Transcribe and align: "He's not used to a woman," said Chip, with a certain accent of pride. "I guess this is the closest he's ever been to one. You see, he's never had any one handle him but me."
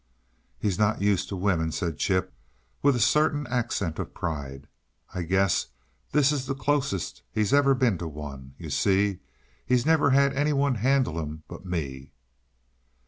"He's 0.57 0.79
not 0.79 0.99
used 1.03 1.29
to 1.29 1.35
a 1.35 1.37
woman," 1.37 1.71
said 1.71 1.99
Chip, 1.99 2.33
with 2.81 2.95
a 2.95 2.99
certain 2.99 3.45
accent 3.45 3.99
of 3.99 4.15
pride. 4.15 4.65
"I 5.13 5.21
guess 5.21 5.67
this 6.11 6.31
is 6.31 6.47
the 6.47 6.55
closest 6.55 7.21
he's 7.31 7.53
ever 7.53 7.75
been 7.75 7.99
to 7.99 8.07
one. 8.07 8.55
You 8.57 8.71
see, 8.71 9.19
he's 9.63 9.85
never 9.85 10.09
had 10.09 10.33
any 10.33 10.53
one 10.53 10.73
handle 10.73 11.19
him 11.19 11.43
but 11.47 11.67
me." 11.67 12.13